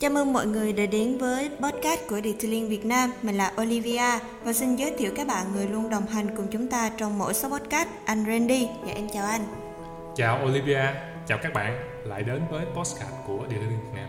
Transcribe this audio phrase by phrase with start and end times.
[0.00, 3.12] Chào mừng mọi người đã đến với podcast của Detailing Việt Nam.
[3.22, 6.68] Mình là Olivia và xin giới thiệu các bạn người luôn đồng hành cùng chúng
[6.68, 8.68] ta trong mỗi số podcast, anh Randy.
[8.86, 9.40] Dạ em chào anh.
[10.16, 10.82] Chào Olivia,
[11.26, 14.08] chào các bạn lại đến với podcast của Detailing Việt Nam.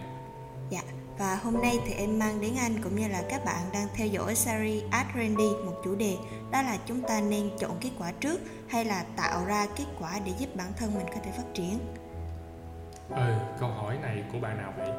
[0.69, 0.81] Dạ,
[1.19, 4.07] và hôm nay thì em mang đến anh cũng như là các bạn đang theo
[4.07, 6.15] dõi series Art Randy một chủ đề
[6.51, 10.19] đó là chúng ta nên chọn kết quả trước hay là tạo ra kết quả
[10.25, 11.79] để giúp bản thân mình có thể phát triển.
[13.09, 14.89] Ừ, câu hỏi này của bạn nào vậy?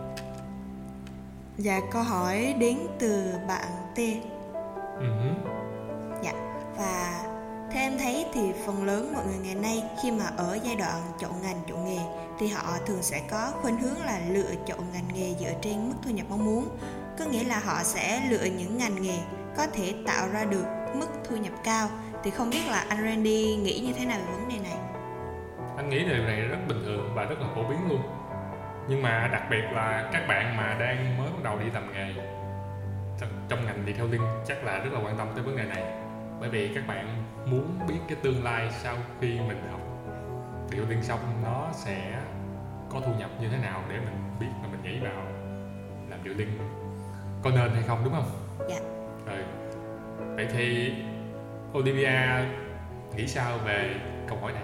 [1.59, 3.98] Dạ, câu hỏi đến từ bạn T.
[3.98, 5.34] Uh-huh.
[6.23, 6.33] Dạ,
[6.77, 7.25] và
[7.73, 11.02] theo em thấy thì phần lớn mọi người ngày nay khi mà ở giai đoạn
[11.20, 11.98] chọn ngành chọn nghề
[12.38, 15.95] thì họ thường sẽ có khuynh hướng là lựa chọn ngành nghề dựa trên mức
[16.05, 16.69] thu nhập mong muốn.
[17.19, 19.19] Có nghĩa là họ sẽ lựa những ngành nghề
[19.56, 20.64] có thể tạo ra được
[20.95, 21.89] mức thu nhập cao.
[22.25, 24.77] Thì không biết là anh Randy nghĩ như thế nào về vấn đề này?
[25.77, 28.03] Anh nghĩ điều này rất bình thường và rất là phổ biến luôn
[28.88, 32.14] nhưng mà đặc biệt là các bạn mà đang mới bắt đầu đi làm nghề
[33.48, 35.83] trong ngành đi theo detailing chắc là rất là quan tâm tới vấn đề này
[36.41, 39.80] bởi vì các bạn muốn biết cái tương lai sau khi mình học
[40.70, 42.20] đi detailing xong nó sẽ
[42.91, 45.22] có thu nhập như thế nào để mình biết là mình nhảy vào
[46.11, 46.58] làm detailing
[47.42, 48.30] có nên hay không đúng không?
[48.69, 48.77] Dạ.
[49.27, 49.42] Ừ.
[50.36, 50.94] Vậy thì
[51.78, 52.44] Olivia
[53.17, 53.94] nghĩ sao về
[54.28, 54.62] câu hỏi này?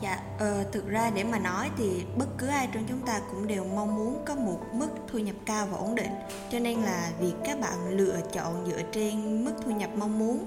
[0.00, 3.46] Dạ, ờ, thực ra để mà nói thì bất cứ ai trong chúng ta cũng
[3.46, 6.10] đều mong muốn có một mức thu nhập cao và ổn định
[6.52, 10.46] Cho nên là việc các bạn lựa chọn dựa trên mức thu nhập mong muốn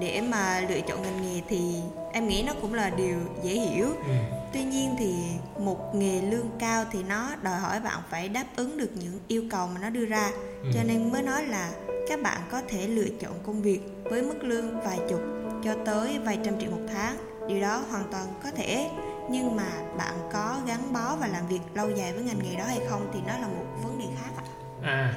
[0.00, 3.86] để mà lựa chọn ngành nghề thì em nghĩ nó cũng là điều dễ hiểu
[3.86, 4.12] ừ.
[4.52, 5.14] tuy nhiên thì
[5.58, 9.44] một nghề lương cao thì nó đòi hỏi bạn phải đáp ứng được những yêu
[9.50, 10.30] cầu mà nó đưa ra
[10.62, 10.70] ừ.
[10.74, 11.70] cho nên mới nói là
[12.08, 15.20] các bạn có thể lựa chọn công việc với mức lương vài chục
[15.64, 17.16] cho tới vài trăm triệu một tháng
[17.48, 18.90] điều đó hoàn toàn có thể.
[19.30, 22.64] Nhưng mà bạn có gắn bó và làm việc lâu dài với ngành nghề đó
[22.64, 24.44] hay không thì nó là một vấn đề khác ạ.
[24.82, 25.12] À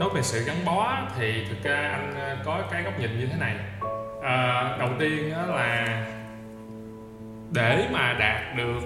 [0.00, 3.26] nói về sự gắn bó thì thực ra anh ờ, có cái góc nhìn như
[3.26, 3.56] thế này.
[4.22, 6.04] À, đầu tiên là
[7.50, 8.80] để mà đạt được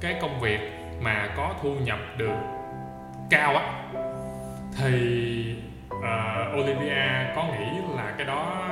[0.00, 0.60] cái công việc
[1.00, 2.36] mà có thu nhập được
[3.30, 3.64] cao á
[4.76, 5.56] thì
[5.94, 8.66] uh, Olivia có nghĩ là cái đó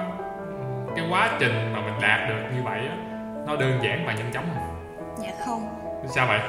[0.97, 3.18] cái quá trình mà mình đạt được như vậy á
[3.49, 4.85] nó đơn giản và nhanh chóng không?
[5.23, 5.69] Dạ không.
[6.15, 6.41] Sao vậy?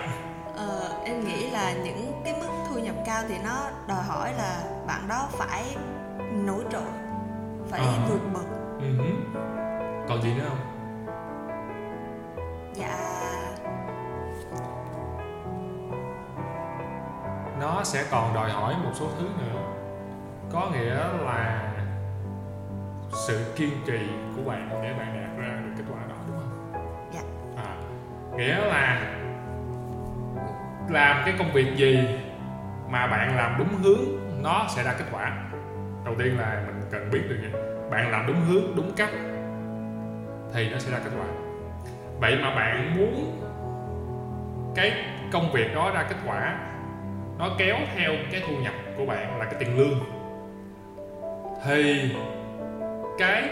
[0.55, 4.63] Ờ, em nghĩ là những cái mức thu nhập cao thì nó đòi hỏi là
[4.87, 5.63] bạn đó phải
[6.31, 6.81] nổi trội
[7.69, 8.05] phải à.
[8.09, 8.45] vượt bậc.
[8.79, 9.15] Uh-huh.
[10.09, 10.59] còn gì nữa không?
[12.73, 12.97] Dạ.
[17.59, 19.61] Nó sẽ còn đòi hỏi một số thứ nữa.
[20.51, 20.95] Có nghĩa
[21.25, 21.73] là
[23.27, 23.99] sự kiên trì
[24.35, 25.28] của bạn để bạn đạt
[28.39, 29.01] nghĩa là
[30.89, 31.99] làm cái công việc gì
[32.89, 34.01] mà bạn làm đúng hướng,
[34.43, 35.37] nó sẽ ra kết quả.
[36.05, 37.61] Đầu tiên là mình cần biết được vậy
[37.91, 39.09] bạn làm đúng hướng, đúng cách
[40.53, 41.25] thì nó sẽ ra kết quả.
[42.19, 43.41] Vậy mà bạn muốn
[44.75, 44.91] cái
[45.31, 46.59] công việc đó ra kết quả,
[47.39, 49.99] nó kéo theo cái thu nhập của bạn là cái tiền lương,
[51.65, 52.11] thì
[53.19, 53.49] cái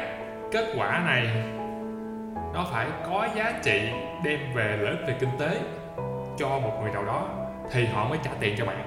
[0.52, 1.28] kết quả này
[2.54, 3.90] nó phải có giá trị
[4.24, 5.60] đem về lợi ích về kinh tế
[6.38, 7.30] cho một người nào đó
[7.72, 8.84] thì họ mới trả tiền cho bạn.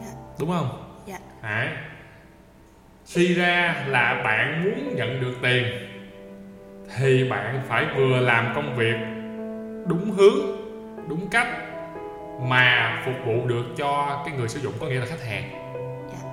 [0.00, 0.12] Dạ.
[0.40, 0.98] đúng không?
[1.06, 1.18] Dạ.
[1.40, 1.76] À,
[3.04, 5.64] suy ra là bạn muốn nhận được tiền
[6.96, 8.96] thì bạn phải vừa làm công việc
[9.86, 10.56] đúng hướng
[11.08, 11.48] đúng cách
[12.40, 15.50] mà phục vụ được cho cái người sử dụng có nghĩa là khách hàng.
[16.12, 16.28] Dạ.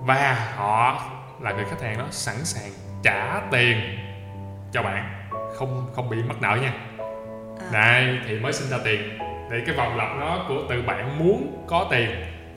[0.00, 1.02] và họ
[1.40, 2.70] là người khách hàng đó sẵn sàng
[3.02, 3.78] trả tiền
[4.72, 5.19] cho bạn
[5.60, 6.72] không không bị mắc nợ nha.
[7.58, 7.66] À.
[7.72, 9.00] đây thì mới sinh ra tiền.
[9.50, 12.10] Thì cái vòng lặp nó của từ bạn muốn có tiền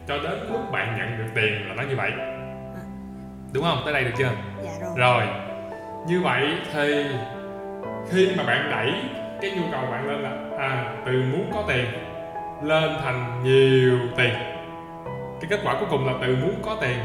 [0.07, 2.11] cho đến lúc bạn nhận được tiền là nó như vậy.
[2.75, 2.83] À.
[3.53, 3.81] đúng không?
[3.85, 4.31] Tới đây được chưa?
[4.63, 4.93] Dạ rồi.
[4.97, 5.23] Rồi.
[6.07, 7.05] Như vậy thì
[8.09, 8.93] khi mà bạn đẩy
[9.41, 11.85] cái nhu cầu bạn lên là à, từ muốn có tiền
[12.63, 14.33] lên thành nhiều tiền.
[15.41, 16.97] Cái kết quả cuối cùng là từ muốn có tiền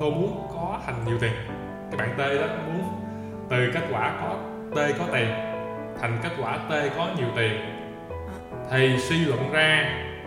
[0.00, 1.32] tôi muốn có thành nhiều tiền.
[1.90, 2.82] Cái bạn tê đó muốn
[3.48, 4.36] từ kết quả có
[4.74, 5.28] T có tiền,
[6.00, 7.52] thành kết quả T có nhiều tiền.
[8.70, 9.84] Thì suy luận ra,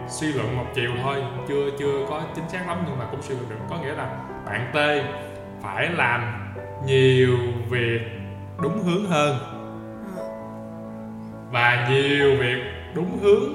[0.07, 3.35] suy luận một chiều thôi, chưa chưa có chính xác lắm nhưng mà cũng suy
[3.35, 3.55] luận được.
[3.69, 4.09] Có nghĩa là
[4.45, 4.77] bạn T
[5.63, 6.53] phải làm
[6.85, 7.37] nhiều
[7.69, 8.01] việc
[8.61, 9.37] đúng hướng hơn.
[11.51, 12.63] Và nhiều việc
[12.93, 13.53] đúng hướng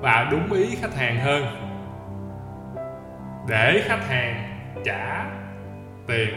[0.00, 1.44] và đúng ý khách hàng hơn.
[3.48, 5.26] Để khách hàng trả
[6.06, 6.34] tiền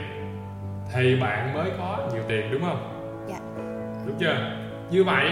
[0.94, 2.93] thì bạn mới có nhiều tiền, đúng không?
[4.06, 4.52] Đúng chưa?
[4.92, 5.32] Như vậy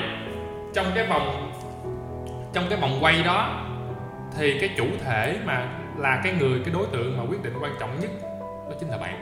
[0.73, 1.51] trong cái vòng
[2.53, 3.65] trong cái vòng quay đó
[4.37, 7.71] thì cái chủ thể mà là cái người cái đối tượng mà quyết định quan
[7.79, 8.09] trọng nhất
[8.69, 9.15] đó chính là bạn.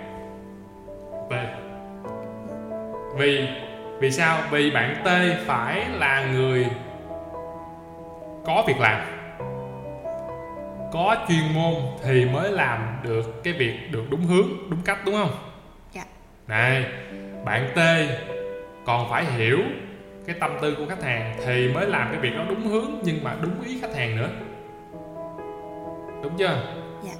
[1.29, 1.33] B
[3.17, 3.47] vì
[3.99, 4.41] vì sao?
[4.51, 5.07] Vì bạn T
[5.47, 6.67] phải là người
[8.45, 9.01] có việc làm.
[10.93, 11.73] Có chuyên môn
[12.03, 15.31] thì mới làm được cái việc được đúng hướng đúng cách đúng không?
[15.93, 16.03] Dạ.
[16.47, 16.85] này
[17.45, 17.79] bạn T
[18.85, 19.59] còn phải hiểu
[20.27, 23.23] cái tâm tư của khách hàng thì mới làm cái việc đó đúng hướng nhưng
[23.23, 24.29] mà đúng ý khách hàng nữa.
[26.23, 26.63] Đúng chưa?
[27.03, 27.11] Dạ.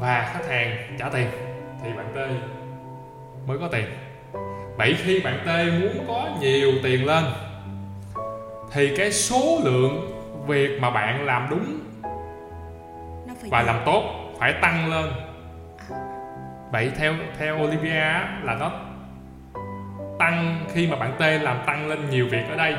[0.00, 1.26] và khách hàng trả tiền
[1.82, 2.18] thì bạn T
[3.48, 3.84] mới có tiền.
[4.76, 7.24] Vậy khi bạn T muốn có nhiều tiền lên
[8.72, 10.10] thì cái số lượng
[10.46, 11.78] việc mà bạn làm đúng
[13.50, 14.02] và làm tốt
[14.38, 15.10] phải tăng lên.
[16.72, 18.72] Vậy theo theo Olivia là nó
[20.18, 22.74] tăng khi mà bạn T làm tăng lên nhiều việc ở đây?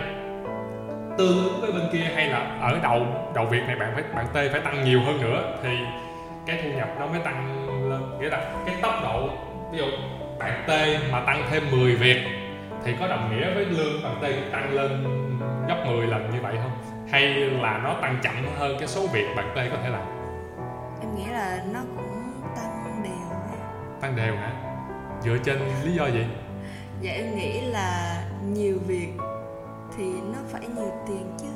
[1.17, 3.05] Tương ứng với bên kia hay là ở đầu
[3.35, 5.69] đầu việc này bạn phải bạn T phải tăng nhiều hơn nữa thì
[6.45, 8.01] cái thu nhập nó mới tăng lên.
[8.19, 9.29] Nghĩa là cái tốc độ
[9.71, 9.85] ví dụ
[10.39, 10.71] bạn T
[11.11, 12.17] mà tăng thêm 10 việc
[12.83, 15.03] thì có đồng nghĩa với lương bạn T tăng lên
[15.67, 16.71] gấp 10 lần như vậy không?
[17.11, 20.03] Hay là nó tăng chậm hơn cái số việc bạn T có thể làm?
[21.01, 23.37] Em nghĩ là nó cũng tăng đều
[24.01, 24.51] tăng đều hả?
[25.21, 26.25] Dựa trên lý do gì
[27.06, 28.22] dạ em nghĩ là
[28.54, 29.10] nhiều việc
[29.98, 30.04] thì
[30.34, 31.48] nó phải nhiều tiền chứ.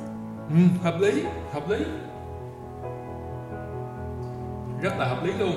[0.48, 1.78] Ừ, hợp lý hợp lý.
[4.82, 5.54] Rất là hợp lý luôn.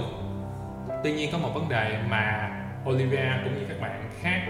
[1.04, 2.52] Tuy nhiên có một vấn đề mà
[2.90, 4.42] Olivia cũng như các bạn khác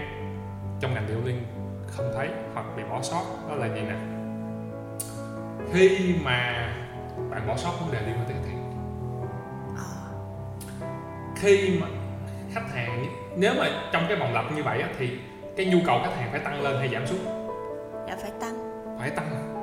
[0.80, 1.42] trong ngành điệu liên
[1.86, 3.96] không thấy hoặc bị bỏ sót đó là gì nè?
[5.72, 6.68] Khi mà
[7.30, 8.72] bạn bỏ sót vấn đề liên quan tới khách hàng.
[9.76, 10.12] Ờ.
[11.36, 11.86] Khi mà
[12.52, 13.06] khách hàng
[13.36, 15.18] nếu mà trong cái vòng lặp như vậy á, thì
[15.56, 17.24] cái nhu cầu khách hàng phải tăng lên hay giảm xuống?
[18.08, 18.54] Dạ phải tăng.
[18.98, 19.54] Phải tăng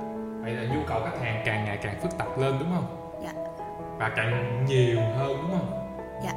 [0.43, 2.97] vậy là nhu cầu khách hàng càng ngày càng phức tạp lên đúng không?
[3.23, 3.31] Dạ.
[3.99, 5.97] và càng nhiều hơn đúng không?
[6.23, 6.33] Dạ.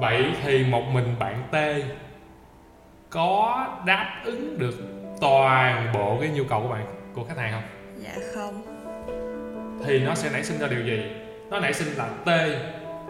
[0.00, 1.56] vậy thì một mình bạn T
[3.10, 4.74] có đáp ứng được
[5.20, 7.62] toàn bộ cái nhu cầu của bạn của khách hàng không?
[7.96, 8.62] Dạ không.
[9.86, 11.02] Thì nó sẽ nảy sinh ra điều gì?
[11.50, 12.28] Nó nảy sinh là T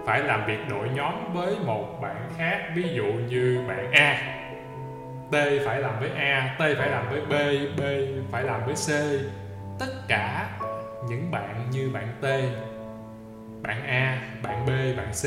[0.07, 4.39] phải làm việc đội nhóm với một bạn khác ví dụ như bạn A
[5.33, 5.35] T
[5.67, 7.33] phải làm với A, T phải làm với B
[7.79, 7.83] B
[8.33, 8.89] phải làm với C.
[9.79, 10.51] Tất cả
[11.09, 12.25] những bạn như bạn T,
[13.63, 15.25] bạn A, bạn B, bạn C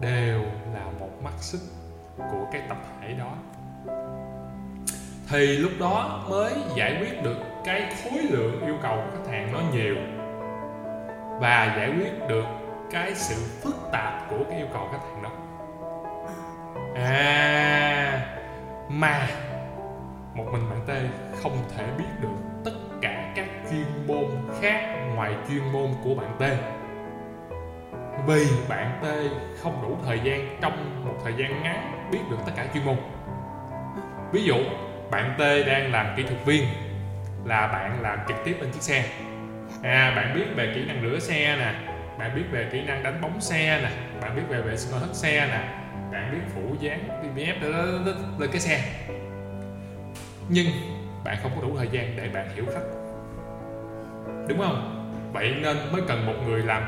[0.00, 0.40] đều
[0.74, 1.60] là một mắt xích
[2.16, 3.32] của cái tập thể đó.
[5.28, 9.52] Thì lúc đó mới giải quyết được cái khối lượng yêu cầu của khách hàng
[9.52, 9.96] nó nhiều
[11.40, 12.44] và giải quyết được
[12.90, 15.30] cái sự phức tạp của cái yêu cầu khách hàng đó.
[16.94, 17.75] À
[18.88, 19.28] mà
[20.34, 20.90] một mình bạn T
[21.42, 24.24] không thể biết được tất cả các chuyên môn
[24.60, 26.42] khác ngoài chuyên môn của bạn T.
[28.26, 29.06] Vì bạn T
[29.62, 32.96] không đủ thời gian trong một thời gian ngắn biết được tất cả chuyên môn.
[34.32, 34.56] Ví dụ,
[35.10, 36.64] bạn T đang làm kỹ thuật viên
[37.44, 39.04] là bạn làm trực tiếp bên chiếc xe.
[39.82, 41.74] À bạn biết về kỹ năng rửa xe nè,
[42.18, 43.90] bạn biết về kỹ năng đánh bóng xe nè,
[44.20, 45.60] bạn biết về vệ sinh nội thất xe nè
[46.12, 47.08] bạn biết phủ dán
[47.62, 47.68] đó
[48.38, 48.80] lên cái xe.
[50.48, 50.66] Nhưng
[51.24, 52.86] bạn không có đủ thời gian để bạn hiểu khách.
[54.48, 55.12] Đúng không?
[55.32, 56.82] Vậy nên mới cần một người làm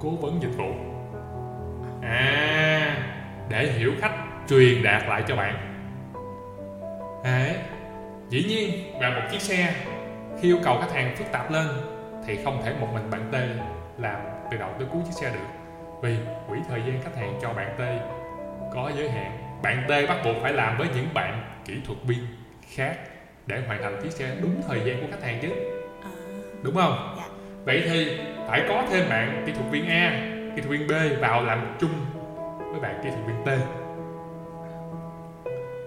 [0.00, 0.72] cố vấn dịch vụ.
[2.02, 2.96] À
[3.48, 4.14] để hiểu khách,
[4.48, 5.54] truyền đạt lại cho bạn.
[7.24, 7.56] À, Đấy.
[8.28, 9.74] Dĩ nhiên, và một chiếc xe,
[10.40, 11.66] khi yêu cầu khách hàng phức tạp lên,
[12.26, 13.34] thì không thể một mình bạn T
[14.00, 14.16] làm
[14.50, 15.46] từ đầu tới cuối chiếc xe được.
[16.02, 16.16] Vì
[16.48, 17.80] quỹ thời gian khách hàng cho bạn T
[18.74, 19.38] có giới hạn.
[19.62, 22.26] Bạn T bắt buộc phải làm với những bạn kỹ thuật viên
[22.74, 22.96] khác
[23.46, 25.48] để hoàn thành chiếc xe đúng thời gian của khách hàng chứ.
[26.02, 26.10] À,
[26.62, 27.14] đúng không?
[27.16, 27.24] Dạ.
[27.64, 28.18] vậy thì
[28.48, 32.06] phải có thêm bạn kỹ thuật viên A kỹ thuật viên B vào làm chung
[32.70, 33.48] với bạn kỹ thuật viên T.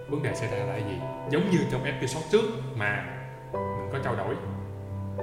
[0.09, 0.99] Vấn đề xảy ra là gì?
[1.29, 3.05] Giống như trong episode trước mà
[3.53, 4.35] mình có trao đổi.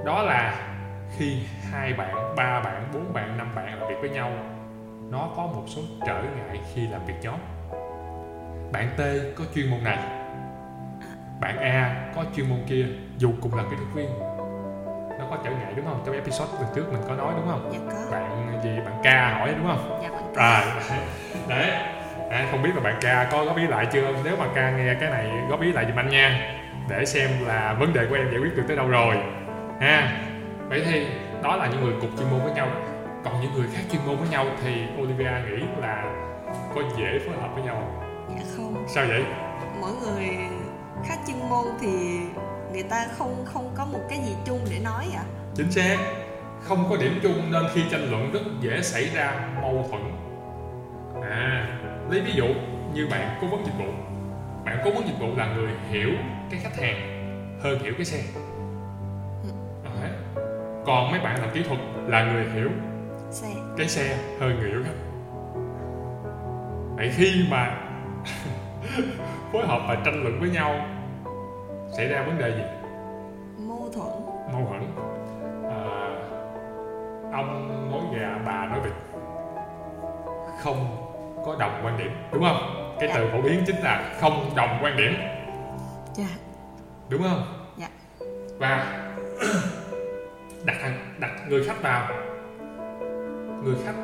[0.05, 0.71] Đó là
[1.17, 1.37] khi
[1.71, 4.31] hai bạn ba bạn bốn bạn năm bạn làm việc với nhau
[5.11, 7.39] nó có một số trở ngại khi làm việc nhóm.
[8.71, 9.01] Bạn T
[9.37, 9.97] có chuyên môn này.
[11.39, 12.85] Bạn A có chuyên môn kia
[13.17, 14.35] dù cùng là kỹ thuật viên
[15.19, 16.03] nó có trở ngại đúng không?
[16.05, 17.69] Trong episode lần trước mình có nói đúng không?
[17.73, 18.11] Dạ có.
[18.11, 18.69] Bạn gì?
[18.85, 19.99] Bạn K hỏi đúng không?
[20.03, 20.79] Dạ bạn à
[21.49, 21.71] đấy.
[22.29, 24.07] À, không biết là bạn ca có góp ý lại chưa?
[24.23, 26.55] Nếu mà ca nghe cái này góp ý lại giùm anh nha.
[26.89, 29.15] Để xem là vấn đề của em giải quyết được tới đâu rồi.
[29.81, 30.21] Ha.
[30.69, 31.07] Vậy thì
[31.43, 32.67] đó là những người cùng chuyên môn với nhau
[33.25, 36.13] còn những người khác chuyên môn với nhau thì Olivia nghĩ là
[36.75, 38.37] có dễ phối hợp với nhau không?
[38.37, 38.85] Dạ không.
[38.87, 39.23] Sao vậy?
[39.81, 40.29] Mỗi người
[41.05, 42.19] khác chuyên môn thì
[42.73, 45.23] người ta không không có một cái gì chung để nói à
[45.55, 45.97] chính xác.
[46.61, 50.01] Không có điểm chung nên khi tranh luận rất dễ xảy ra mâu thuẫn.
[51.23, 51.79] À
[52.09, 52.47] lấy ví dụ
[52.93, 53.93] như bạn cố vấn dịch vụ.
[54.65, 56.09] Bạn cố vấn dịch vụ là người hiểu
[56.51, 56.97] cái khách hàng
[57.63, 58.23] hơn hiểu cái xe.
[60.01, 60.11] Đấy.
[60.85, 62.69] còn mấy bạn làm kỹ thuật là người hiểu
[63.35, 63.47] xe.
[63.77, 64.99] Cái xe hơn người hiểu khách
[66.95, 67.77] vậy khi mà
[69.51, 70.75] phối hợp và tranh luận với nhau
[71.97, 72.63] xảy ra vấn đề gì?
[73.57, 74.13] Mâu thuẫn.
[74.53, 74.81] Mâu thuẫn.
[75.69, 75.79] À,
[77.33, 78.93] ông nói gà bà nói vịt
[80.63, 80.97] không
[81.45, 82.81] có đồng quan điểm đúng không?
[82.99, 83.15] Cái Dạ.
[83.15, 85.13] từ phổ biến chính là không đồng quan điểm.
[86.13, 86.27] Dạ.
[87.09, 87.67] Đúng không?
[87.77, 87.87] Dạ.
[88.57, 89.01] và
[90.65, 92.07] đặt thằng đặt người khách vào
[93.65, 93.95] người khách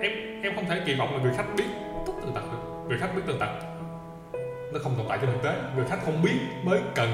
[0.00, 1.64] em em không thể kỳ vọng là người khách biết
[2.06, 2.58] tất tần tật được.
[2.88, 3.50] Người khách biết tần tật.
[4.72, 5.54] Nó không tồn tại trên thực tế.
[5.76, 7.08] Người khách không biết mới cần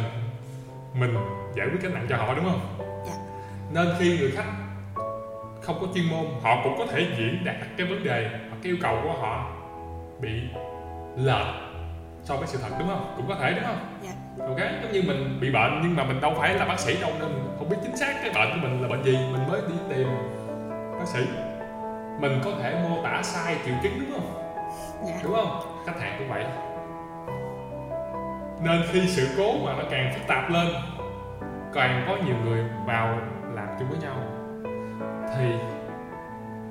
[0.95, 1.15] mình
[1.57, 2.61] giải quyết cái nạn cho họ đúng không?
[3.07, 3.13] Dạ.
[3.73, 4.53] nên khi người khách
[5.63, 8.73] không có chuyên môn họ cũng có thể diễn đạt cái vấn đề hoặc cái
[8.73, 9.51] yêu cầu của họ
[10.21, 10.31] bị
[11.17, 11.47] lệch
[12.25, 13.15] so với sự thật đúng không?
[13.17, 13.99] Cũng có thể đúng không?
[14.03, 14.45] Dạ.
[14.47, 17.11] ok giống như mình bị bệnh nhưng mà mình đâu phải là bác sĩ đâu
[17.21, 19.13] nên mình không biết chính xác cái bệnh của mình là bệnh gì.
[19.33, 20.09] Mình mới đi tìm
[20.99, 21.21] bác sĩ
[22.21, 24.55] mình có thể mô tả sai triệu chứng đúng không?
[25.07, 25.15] Dạ.
[25.23, 25.61] Đúng không?
[25.87, 26.45] Khách hàng cũng vậy.
[28.63, 30.67] Nên khi sự cố mà nó càng phức tạp lên
[31.75, 33.19] càng có nhiều người vào
[33.55, 34.17] làm chung với nhau.
[35.37, 35.53] Thì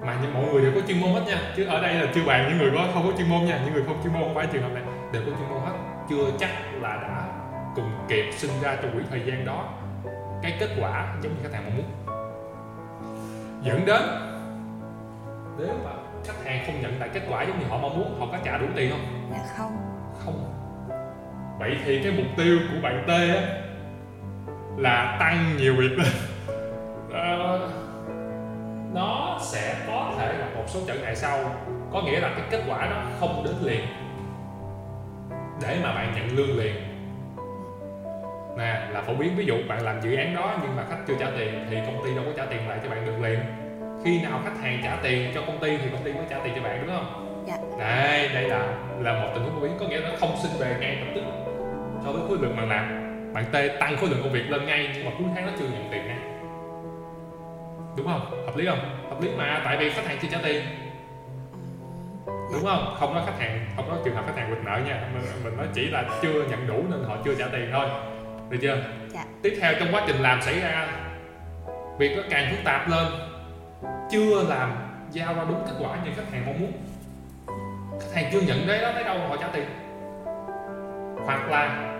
[0.01, 1.37] mà những mọi người đều có chuyên môn hết nha.
[1.55, 3.59] Chứ ở đây là chưa bàn những người có không có chuyên môn nha.
[3.65, 4.83] Những người không chuyên môn không phải trường hợp này.
[5.13, 5.73] Đều có chuyên môn hết.
[6.09, 6.49] Chưa chắc
[6.81, 7.23] là đã
[7.75, 9.65] cùng kịp sinh ra trong quỹ thời gian đó.
[10.41, 11.85] Cái kết quả giống như khách hàng mong muốn
[13.67, 14.01] dẫn đến.
[15.57, 15.91] Nếu mà
[16.25, 18.57] khách hàng không nhận lại kết quả giống như họ mong muốn họ có trả
[18.57, 19.29] đủ tiền không?
[19.31, 19.77] Dạ không.
[20.25, 20.53] Không.
[21.59, 23.41] Vậy thì cái mục tiêu của bạn T á
[24.77, 26.07] là tăng nhiều việc lên.
[27.13, 27.69] Ờ,
[28.93, 31.37] nó sẽ có thể gặp một số trở ngại sau
[31.93, 33.81] có nghĩa là cái kết quả nó không đến liền
[35.61, 36.75] để mà bạn nhận lương liền
[38.57, 39.35] nè là phổ biến.
[39.35, 42.05] Ví dụ bạn làm dự án đó nhưng mà khách chưa trả tiền thì công
[42.05, 43.39] ty đâu có trả tiền lại cho bạn được liền.
[44.03, 46.53] Khi nào khách hàng trả tiền cho công ty thì công ty mới trả tiền
[46.55, 47.23] cho bạn đúng không?
[47.47, 47.57] Dạ.
[47.79, 49.71] đây đây là là một tình huống phổ biến.
[49.79, 51.23] Có nghĩa là nó không sinh về ngay lập tức
[52.03, 53.03] so với khối lượng bạn làm.
[53.33, 55.65] Bạn T tăng khối lượng công việc lên ngay nhưng mà cuối tháng nó chưa
[55.65, 56.17] nhận tiền ngay
[57.97, 58.45] đúng không?
[58.45, 58.79] Hợp lý không?
[59.09, 59.29] Hợp lý.
[59.37, 60.63] Mà tại vì khách hàng chưa trả tiền.
[62.25, 62.95] Đúng không?
[62.99, 65.09] Không nói khách hàng không nói trường hợp khách hàng quỵt nợ nha.
[65.13, 67.89] Mình, mình nói chỉ là chưa nhận đủ nên họ chưa trả tiền thôi
[68.49, 68.83] được chưa?
[69.13, 69.25] Dạ.
[69.41, 70.87] tiếp theo trong quá trình làm xảy ra
[71.97, 73.07] việc nó càng phức tạp lên.
[74.11, 74.75] Chưa làm
[75.11, 76.71] giao ra đúng kết quả như khách hàng mong muốn.
[77.99, 79.65] Khách hàng chưa nhận đấy đó tới đâu họ trả tiền?
[81.25, 81.93] Hoặc là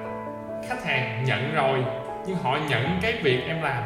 [0.70, 1.84] khách hàng nhận rồi
[2.28, 3.84] nhưng họ nhận cái việc em làm.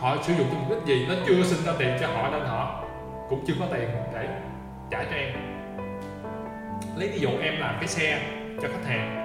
[0.00, 1.06] Họ sử dụng cho mục đích gì?
[1.08, 2.84] Nó chưa sinh ra tiền cho họ nên họ
[3.28, 4.28] cũng chưa có tiền để
[4.90, 5.32] trả cho em.
[6.96, 8.20] Lấy ví dụ em làm cái xe
[8.62, 9.24] cho khách hàng.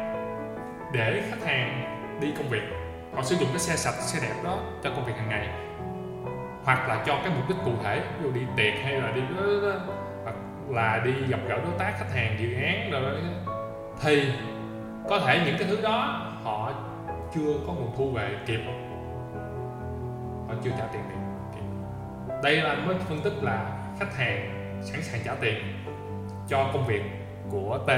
[0.93, 1.92] Để khách hàng
[2.23, 2.63] đi công việc.
[3.15, 5.49] Họ sử dụng cái xe sạch xe đẹp đó cho công việc hàng ngày.
[6.63, 9.21] Hoặc là cho cái mục đích cụ thể ví dụ đi tiệc hay là đi
[10.23, 10.35] hoặc
[10.69, 13.15] là đi gặp gỡ đối tác khách hàng dự án rồi
[14.01, 14.31] thì
[15.09, 16.71] có thể những cái thứ đó họ
[17.35, 18.59] chưa có nguồn thu về kịp.
[20.47, 21.61] Họ chưa trả tiền kịp.
[22.43, 24.49] đây là mới phân tích là khách hàng
[24.83, 25.55] sẵn sàng trả tiền
[26.47, 27.01] cho công việc
[27.51, 27.91] của T.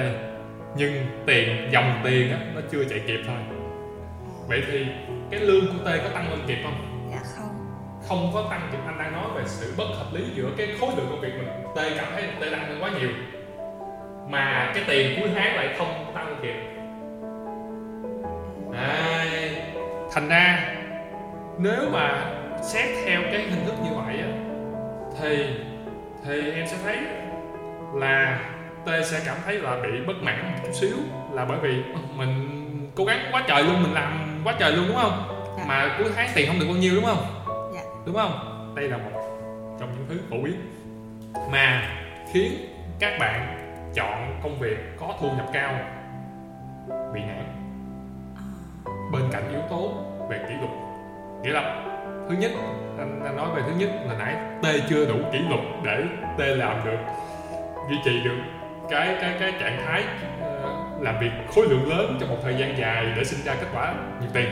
[0.78, 0.94] Nhưng
[1.26, 3.55] tiền dòng tiền á, nó chưa chạy kịp thôi
[4.48, 4.86] vậy thì
[5.32, 7.08] cái lương của T có tăng lên kịp không?
[7.12, 7.50] Dạ không.
[8.08, 8.78] Không có tăng kịp.
[8.86, 11.48] Anh đang nói về sự bất hợp lý giữa cái khối lượng công việc mình.
[11.76, 13.10] T cảm thấy T tăng lên quá nhiều
[14.30, 16.56] mà cái tiền cuối tháng lại không tăng kịp.
[18.72, 19.56] Đấy.
[20.12, 20.76] thành ra
[21.58, 24.28] nếu mà xét theo cái hình thức như vậy á
[25.22, 25.48] thì
[26.26, 26.98] thì em sẽ thấy
[27.94, 28.40] là
[28.86, 30.98] T sẽ cảm thấy là bị bất mãn một chút xíu
[31.32, 32.32] là bởi vì "Ơ, mình
[32.96, 35.46] cố gắng quá trời luôn mình làm quá trời luôn đúng không?
[35.58, 35.64] Dạ.
[35.68, 37.26] mà cuối tháng tiền không được bao nhiêu đúng không?
[37.74, 37.82] Dạ.
[38.06, 38.74] đúng không?
[38.76, 39.12] Đây là một
[39.80, 40.56] trong những thứ phổ biến
[41.52, 41.90] mà
[42.34, 42.52] khiến
[43.00, 43.62] các bạn
[43.96, 45.74] chọn công việc có thu nhập cao
[47.14, 47.46] bị nản
[48.86, 49.94] À, bên cạnh yếu tố
[50.30, 50.72] về kỷ luật.
[51.42, 51.86] Nghĩa là
[52.30, 52.52] thứ nhất
[52.98, 56.04] anh, nói về thứ nhất là nãy T chưa đủ kỷ luật để
[56.38, 56.98] T làm được
[57.90, 58.38] duy trì được
[58.90, 60.04] cái cái cái trạng thái
[61.02, 63.94] làm việc khối lượng lớn trong một thời gian dài để sinh ra kết quả
[64.22, 64.50] nhiều tiền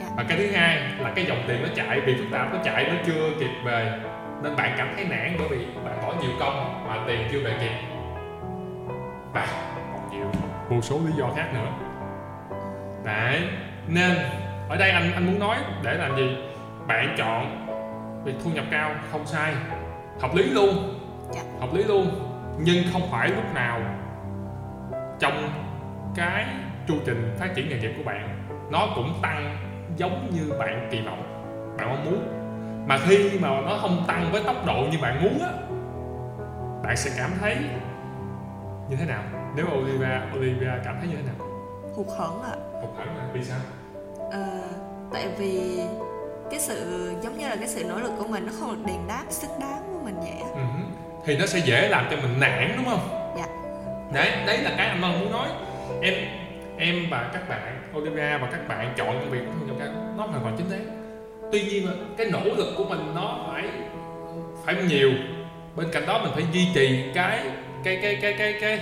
[0.00, 0.06] Dạ.
[0.16, 2.84] và cái thứ hai là cái dòng tiền nó chạy vì phức tạp nó chạy
[2.84, 3.98] nó chưa kịp về
[4.42, 7.56] nên bạn cảm thấy nản bởi vì bạn bỏ nhiều công mà tiền chưa về
[7.60, 7.86] kịp.
[9.32, 9.46] Và
[9.92, 10.30] còn nhiều
[10.68, 11.68] vô số lý do khác nữa.
[13.04, 13.42] Đấy
[13.88, 14.16] nên
[14.68, 16.36] ở đây anh anh muốn nói để làm gì?
[16.86, 17.66] Bạn chọn
[18.24, 19.54] việc thu nhập cao không sai
[20.20, 21.00] hợp lý luôn.
[21.32, 21.40] Dạ.
[21.60, 22.10] hợp lý luôn
[22.58, 23.80] nhưng không phải lúc nào
[25.18, 25.65] trong
[26.16, 26.46] cái
[26.88, 29.56] chu trình phát triển nghề nghiệp của bạn nó cũng tăng
[29.96, 31.22] giống như bạn kỳ vọng
[31.78, 32.28] bạn mong muốn.
[32.88, 35.52] Mà khi mà nó không tăng với tốc độ như bạn muốn á
[36.82, 37.56] bạn sẽ cảm thấy
[38.90, 39.22] như thế nào?
[39.56, 41.48] Nếu Olivia Olivia cảm thấy như thế nào?
[41.94, 42.56] Hụt hẫng ạ.
[42.72, 43.58] Hụt hẫng là vì sao?
[44.32, 44.60] Ờ,
[45.12, 45.80] tại vì
[46.50, 49.00] cái sự giống như là cái sự nỗ lực của mình nó không được đền
[49.08, 50.50] đáp xứng đáng của mình vậy.
[50.54, 50.60] Ừ
[51.26, 53.34] thì nó sẽ dễ làm cho mình nản đúng không?
[53.38, 53.46] Dạ.
[54.12, 55.48] đấy đấy là cái anh Vân muốn nói
[56.02, 56.14] em
[56.78, 60.14] em và các bạn Olivia và các bạn chọn công việc của thu nhập cao
[60.16, 61.06] nó hoàn toàn chính đáng
[61.52, 63.64] tuy nhiên cái nỗ lực của mình nó phải
[64.64, 65.12] phải nhiều.
[65.76, 67.40] Bên cạnh đó mình phải duy trì cái
[67.84, 68.80] cái cái cái cái cái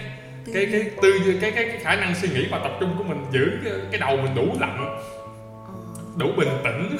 [0.54, 3.24] cái cái tư cái cái cái khả năng suy nghĩ và tập trung của mình
[3.32, 5.00] giữ cái, cái đầu mình đủ lạnh
[5.66, 5.72] Ờ,
[6.16, 6.96] đủ bình tĩnh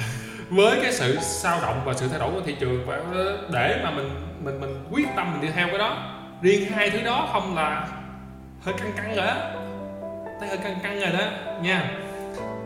[0.50, 3.00] với cái sự sao động và sự thay đổi của thị trường và
[3.52, 4.10] để mà mình
[4.44, 6.10] mình mình quyết tâm mình đi theo cái đó.
[6.42, 7.88] Riêng hai thứ đó không là
[8.64, 9.36] hơi căng căng rồi đó.
[10.40, 11.26] Thấy hơi căng căng rồi đó
[11.62, 11.90] nha.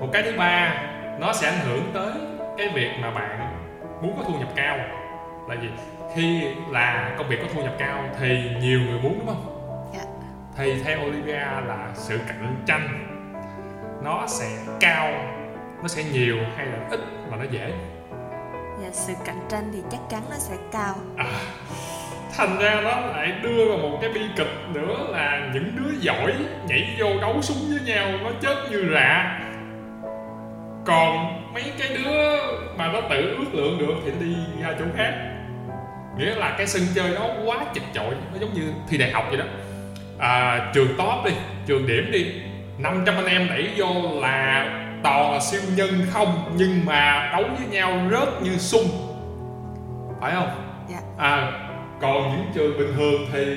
[0.01, 0.83] Một cái thứ ba
[1.21, 2.13] nó sẽ ảnh hưởng tới
[2.59, 3.55] cái việc mà bạn
[4.03, 4.79] muốn có thu nhập cao.
[5.49, 5.69] Là gì?
[6.15, 9.55] Khi là công việc có thu nhập cao thì nhiều người muốn đúng không?
[9.95, 10.05] Dạ.
[10.57, 13.05] thì theo Olivia là sự cạnh tranh
[14.05, 15.13] nó sẽ cao
[15.83, 17.01] nó sẽ nhiều hay là ít
[17.31, 17.73] mà nó dễ?
[18.81, 20.95] Và sự cạnh tranh thì chắc chắn nó sẽ cao.
[21.17, 21.27] À,
[22.37, 26.33] thành ra nó lại đưa vào một cái bi kịch nữa là những đứa giỏi
[26.69, 29.41] nhảy vô đấu súng với nhau nó chết như rạ.
[30.87, 32.37] Còn mấy cái đứa
[32.77, 35.13] mà nó tự ước lượng được thì đi ra chỗ khác.
[36.19, 39.25] Nghĩa là cái sân chơi nó quá chật chội nó giống như thi đại học
[39.29, 39.45] vậy đó.
[40.19, 41.31] À, trường top đi
[41.67, 42.27] trường điểm đi
[42.79, 44.71] 500 anh em đẩy vô là
[45.03, 48.89] toàn là siêu nhân không nhưng mà đấu với nhau rớt như sung.
[50.21, 50.51] Phải không?
[50.91, 50.99] Dạ.
[51.19, 51.68] à
[52.01, 53.57] còn những trường bình thường thì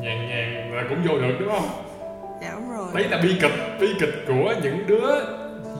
[0.00, 1.68] nhàn nhàn là cũng vô được đúng không?
[2.42, 2.88] Dạ đúng rồi.
[2.94, 5.10] Đấy là bi kịch bi kịch của những đứa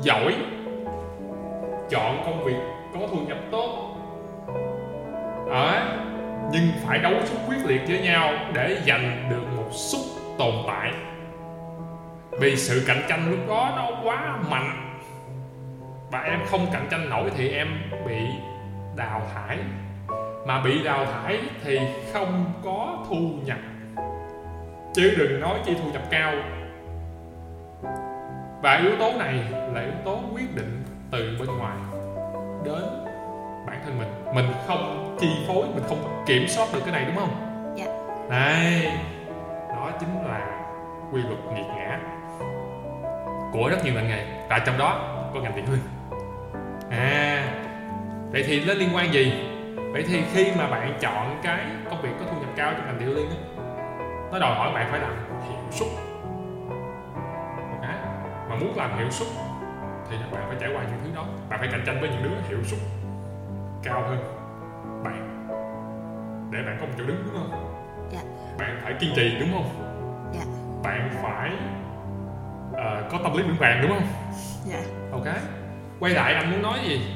[0.03, 0.35] giỏi
[1.91, 2.57] chọn công việc
[2.95, 3.91] có thu nhập tốt.
[5.51, 5.81] Đấy.
[6.53, 10.01] nhưng phải đấu sức quyết liệt với nhau để giành được một suất
[10.39, 10.93] tồn tại.
[12.31, 14.99] Vì sự cạnh tranh lúc đó nó quá mạnh.
[16.11, 17.69] Và em không cạnh tranh nổi thì em
[18.07, 18.17] bị
[18.97, 19.59] đào thải
[20.47, 21.79] mà bị đào thải thì
[22.13, 23.59] không có thu nhập.
[24.95, 26.35] Chứ đừng nói chi thu nhập cao.
[28.63, 29.35] Và yếu tố này
[29.75, 31.77] là yếu tố quyết định từ bên ngoài
[32.65, 32.83] đến
[33.67, 34.35] bản thân mình.
[34.35, 37.51] Mình không chi phối mình không kiểm soát được cái này đúng không?
[37.77, 37.87] Dạ.
[38.31, 38.93] đây
[39.69, 40.67] đó chính là
[41.13, 41.99] quy luật nghiệt ngã
[43.53, 44.27] của rất nhiều ngành nghề.
[44.49, 45.79] Và trong đó có ngành điện hương
[46.91, 47.55] à
[48.33, 49.33] vậy thì nó liên quan gì
[49.95, 52.99] vậy thì khi mà bạn chọn cái công việc có thu nhập cao trong ngành
[52.99, 53.37] điện liên á
[54.33, 55.13] nó đòi hỏi bạn phải làm
[55.49, 55.89] hiệu suất.
[57.71, 57.91] Ok
[58.49, 59.29] mà muốn làm hiệu suất
[60.11, 61.25] thì bạn phải trải qua những thứ đó.
[61.49, 62.81] Bạn phải cạnh tranh với những đứa hiệu suất
[63.83, 64.19] cao hơn
[65.05, 65.49] bạn
[66.51, 67.75] để bạn có một chỗ đứng đúng không?
[68.13, 68.21] Dạ.
[68.59, 69.71] bạn phải kiên trì đúng không?
[70.35, 70.45] Dạ.
[70.83, 71.51] bạn phải
[72.73, 74.07] ờ, có tâm lý vững vàng đúng không?
[74.65, 74.81] Dạ.
[75.13, 75.37] Ok.
[76.01, 77.15] Quay lại anh muốn nói gì?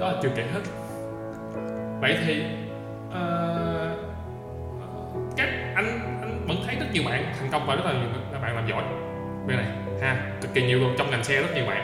[0.00, 0.60] Đó là chưa kể hết
[2.00, 2.44] vậy thì
[3.08, 3.98] uh,
[5.36, 8.42] các anh anh vẫn thấy rất nhiều bạn thành công và rất là nhiều các
[8.42, 8.82] bạn làm giỏi.
[9.46, 9.66] Bên này
[10.02, 11.82] ha cực kỳ nhiều luôn trong ngành xe rất nhiều bạn.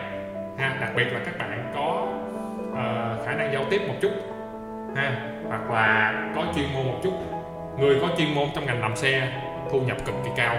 [0.59, 2.07] Ha đặc biệt là các bạn có
[2.71, 4.11] uh, khả năng giao tiếp một chút.
[4.97, 7.13] Ha hoặc là có chuyên môn một chút.
[7.79, 9.33] Người có chuyên môn trong ngành làm xe
[9.71, 10.57] thu nhập cực kỳ cao.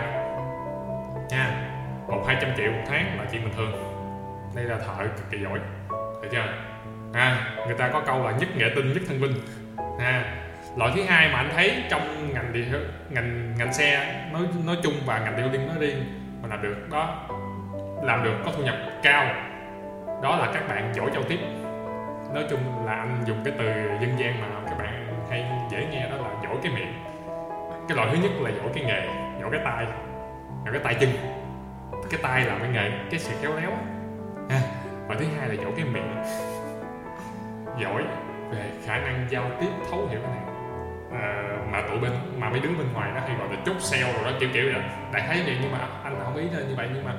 [1.29, 1.71] Nha
[2.07, 3.71] một hai trăm triệu một tháng là chuyện bình thường.
[4.55, 5.59] Đây là thợ cực kỳ giỏi.
[6.21, 6.74] Được chưa?
[7.15, 9.33] À, người ta có câu là nhất nghệ tinh nhất thân vinh
[9.99, 10.23] à,
[10.77, 12.73] loại thứ hai mà anh thấy trong ngành điện
[13.09, 16.03] ngành ngành xe nói nói chung và ngành điêu liên nói riêng
[16.41, 17.27] mà làm được đó
[18.03, 19.25] làm được có thu nhập cao
[20.21, 21.39] đó là các bạn giỏi giao tiếp.
[22.33, 23.65] Nói chung là anh dùng cái từ
[24.01, 26.93] dân gian mà các bạn hay dễ nghe đó là giỏi cái miệng.
[27.87, 29.07] Cái loại thứ nhất là giỏi cái nghề
[29.41, 29.85] giỏi cái tay
[30.65, 31.09] giỏi cái tay chân.
[32.11, 33.71] Cái tay là cái nghề cái sự khéo léo.
[34.49, 34.61] À,
[35.07, 36.15] và thứ hai là giỏi cái miệng
[37.81, 38.03] giỏi
[38.51, 40.43] về khả năng giao tiếp thấu hiểu cái này.
[41.21, 44.13] À, mà tụi bên mà mấy đứa bên ngoài nó hay gọi là chốt sale
[44.13, 44.83] rồi đó kiểu kiểu vậy.
[45.13, 47.13] Đại thấy vậy nhưng mà anh không ý như vậy nhưng mà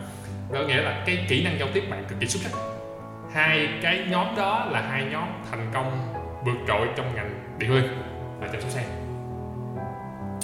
[0.53, 2.59] có nghĩa là cái kỹ năng giao tiếp bạn cực kỳ xuất sắc.
[3.33, 6.14] Hai cái nhóm đó là hai nhóm thành công
[6.45, 7.85] vượt trội trong ngành điện liên
[8.40, 8.85] và chăm sóc xe.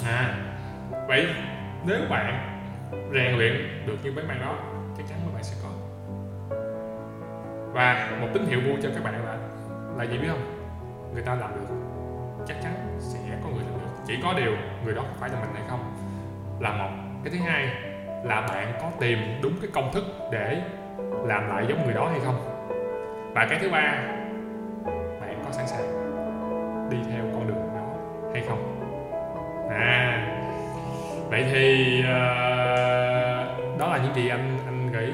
[0.05, 0.35] À
[1.07, 1.27] vậy
[1.85, 2.59] nếu bạn
[3.13, 4.55] rèn luyện được như mấy bạn đó
[4.97, 5.69] chắc chắn các bạn sẽ có.
[7.73, 9.37] Và một tín hiệu vui cho các bạn là
[9.97, 10.59] là gì biết không
[11.13, 11.75] người ta làm được
[12.47, 14.03] chắc chắn sẽ có người làm được.
[14.07, 14.51] Chỉ có điều
[14.85, 15.79] người đó có phải là mình hay không
[16.59, 16.89] là một.
[17.23, 17.67] Cái thứ hai
[18.23, 20.61] là bạn có tìm đúng cái công thức để
[21.23, 22.35] làm lại giống người đó hay không.
[23.35, 24.03] Và cái thứ ba
[25.21, 25.87] bạn có sẵn sàng
[26.89, 27.85] đi theo con đường đó
[28.33, 28.79] hay không?
[29.69, 30.29] À
[31.29, 32.05] vậy thì uh,
[33.79, 35.13] đó là những gì anh anh gửi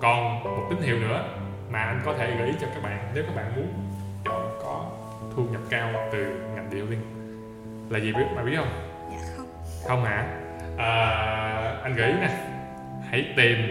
[0.00, 1.24] còn một tín hiệu nữa
[1.70, 3.66] mà anh có thể gửi cho các bạn nếu các bạn muốn
[4.24, 4.84] chọn có
[5.36, 7.02] thu nhập cao từ ngành điều linh
[7.90, 8.68] là gì biết mà biết không?
[9.10, 9.46] Dạ không.
[9.86, 10.26] Không hả?
[10.76, 12.28] À, anh gửi nè.
[13.10, 13.68] Hãy tìm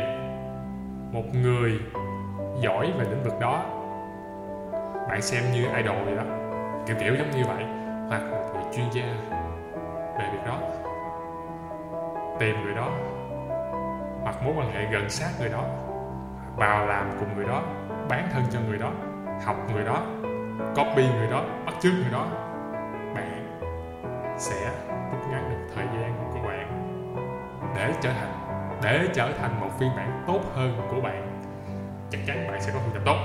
[1.11, 1.79] một người
[2.61, 3.65] giỏi về lĩnh vực đó.
[5.09, 6.23] Bạn xem như idol vậy đó.
[6.87, 7.65] Kiểu kiểu giống như vậy.
[8.09, 9.05] Hoặc một người chuyên gia
[10.19, 10.59] về việc đó.
[12.39, 12.89] Tìm người đó.
[14.23, 15.63] Hoặc mối quan hệ gần sát người đó.
[16.55, 17.63] Vào làm cùng người đó
[18.09, 18.91] bán thân cho người đó
[19.45, 20.01] học người đó
[20.75, 22.27] copy người đó bắt chước người đó
[23.15, 23.59] bạn
[24.37, 24.71] sẽ
[25.11, 26.67] rút ngắn được thời gian của bạn
[27.75, 28.47] để trở thành
[28.83, 31.41] để trở thành một phiên bản tốt hơn của bạn.
[32.09, 33.17] Chắc chắn bạn sẽ có thu nhập tốt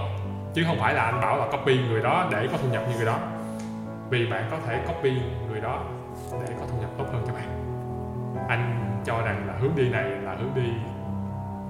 [0.55, 2.97] chứ không phải là anh bảo là copy người đó để có thu nhập như
[2.97, 3.18] người đó.
[4.11, 5.85] Vì bạn có thể copy người đó
[6.33, 7.49] để có thu nhập tốt hơn cho bạn.
[8.49, 10.73] Anh cho rằng là hướng đi này là hướng đi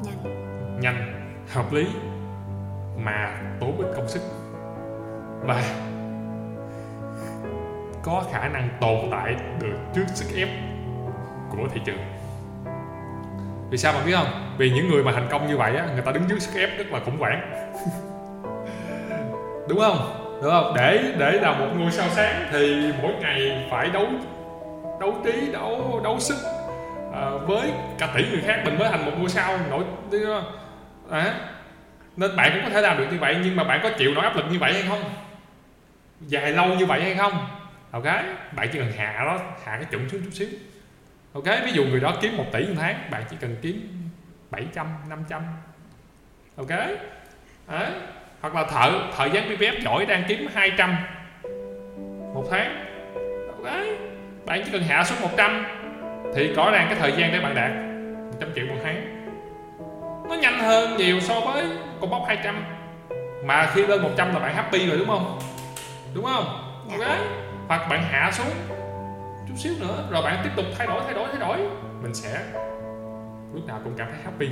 [0.02, 0.80] nhanh.
[0.80, 1.86] nhanh hợp lý
[2.96, 4.22] mà tốn ít công sức.
[5.42, 5.62] Và
[8.02, 10.48] có khả năng tồn tại được trước sức ép
[11.50, 11.98] của thị trường.
[13.70, 14.54] Vì sao bạn biết không?
[14.58, 16.78] Vì những người mà thành công như vậy á người ta đứng dưới sức ép
[16.78, 17.68] rất là khủng hoảng.
[19.68, 20.22] Đúng không?
[20.42, 20.74] Đúng không?
[20.76, 24.06] Để để là một ngôi sao sáng thì mỗi ngày phải đấu
[25.00, 26.36] đấu trí đấu đấu sức
[27.12, 28.62] à, với cả tỷ người khác.
[28.64, 30.30] Mình mới thành một ngôi sao nổi tiếng
[31.10, 31.34] à,
[32.16, 34.24] nên bạn cũng có thể làm được như vậy, nhưng mà bạn có chịu nổi
[34.24, 35.04] áp lực như vậy hay không?
[36.20, 37.46] Dài lâu như vậy hay không?
[37.90, 38.04] Ok,
[38.56, 40.48] bạn chỉ cần hạ nó, hạ cái chuẩn xuống chút xíu.
[41.32, 43.88] Ok, ví dụ người đó kiếm 1 tỷ một tháng, bạn chỉ cần kiếm
[44.50, 45.42] 700 500
[46.56, 46.68] ok?
[47.68, 47.92] Đấy.
[48.40, 50.96] hoặc là thợ thợ dán BBF giỏi đang kiếm 200
[52.34, 52.86] một tháng.
[53.48, 53.72] Ok?
[54.46, 55.64] Bạn chỉ cần hạ xuống 100
[56.34, 57.70] thì có ràng cái thời gian để bạn đạt
[58.32, 59.21] 100 triệu một tháng
[60.28, 61.64] nó nhanh hơn nhiều so với
[62.00, 62.64] con bóc 200
[63.44, 65.38] mà khi lên 100 là bạn happy rồi đúng không?
[66.14, 66.44] Đúng không?
[66.90, 67.06] Dạ.
[67.06, 67.18] ok.
[67.68, 68.46] Hoặc bạn hạ xuống
[69.48, 71.58] chút xíu nữa rồi bạn tiếp tục thay đổi thay đổi thay đổi.
[72.02, 72.40] Mình sẽ
[73.54, 74.48] lúc nào cũng cảm thấy happy.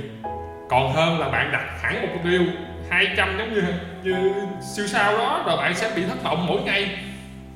[0.69, 2.41] Còn hơn là bạn đặt hẳn một mục tiêu
[2.89, 3.63] 200 giống như
[4.03, 4.33] như
[4.75, 6.97] siêu sao đó rồi bạn sẽ bị thất vọng mỗi ngày.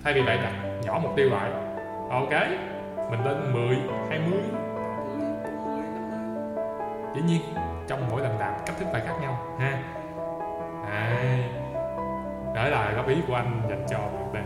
[0.04, 1.50] Thay vì bạn đặt nhỏ mục tiêu lại.
[2.10, 2.32] Ok.
[3.12, 3.78] Mình lên 10
[4.10, 4.40] 20 30
[5.58, 6.26] 40 50
[7.16, 7.42] dĩ nhiên
[7.88, 9.84] trong mỗi lần làm cách thức phải khác nhau ha.
[10.90, 11.44] Đấy.
[12.56, 14.44] đó là góp ý của anh dành cho bạn đây.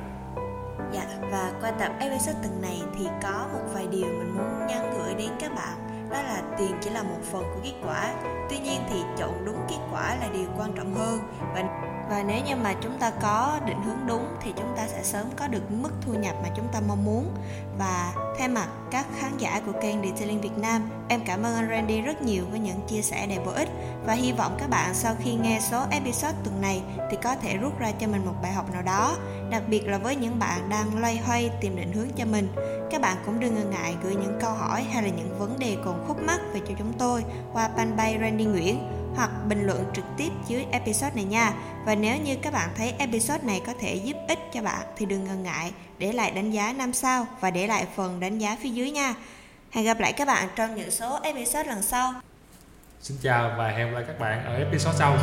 [0.92, 4.94] Dạ, và qua tập episode tuần này thì có một vài điều mình muốn nhắn
[4.98, 6.08] gửi đến các bạn.
[6.10, 8.14] Đó là tiền chỉ là một phần của kết quả.
[8.50, 11.20] Tuy nhiên thì chọn đúng kết quả là điều quan trọng hơn.
[11.54, 11.64] Và
[12.10, 15.26] và nếu như mà chúng ta có định hướng đúng thì chúng ta sẽ sớm
[15.36, 17.34] có được mức thu nhập mà chúng ta mong muốn.
[17.78, 21.70] Và thay mặt các khán giả của kênh Detailing Việt Nam, em cảm ơn anh
[21.70, 23.70] Randy rất nhiều với những chia sẻ đầy bổ ích.
[24.06, 27.58] Và hy vọng các bạn sau khi nghe số episode tuần này thì có thể
[27.58, 29.18] rút ra cho mình một bài học nào đó,
[29.50, 32.48] đặc biệt là với những bạn đang loay hoay tìm định hướng cho mình.
[32.92, 35.78] Các bạn cũng đừng ngần ngại gửi những câu hỏi hay là những vấn đề
[35.86, 40.06] còn khúc mắc về cho chúng tôi qua fanpage Randy Nguyễn hoặc bình luận trực
[40.18, 41.54] tiếp dưới episode này nha.
[41.86, 45.06] Và nếu như các bạn thấy episode này có thể giúp ích cho bạn thì
[45.06, 48.58] đừng ngần ngại để lại đánh giá 5 sao và để lại phần đánh giá
[48.64, 49.16] phía dưới nha.
[49.72, 52.14] Hẹn gặp lại các bạn trong những số episode lần sau.
[53.02, 55.18] xin chào và hẹn gặp lại các bạn ở episode sau